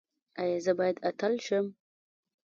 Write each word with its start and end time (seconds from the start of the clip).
ایا 0.41 0.57
زه 0.65 0.71
باید 0.79 0.97
اتل 1.07 1.33
شم؟ 1.45 1.65